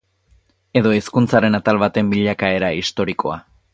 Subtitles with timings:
[0.79, 3.39] Edo hizkuntzaren atal baten bilakaera historikoa.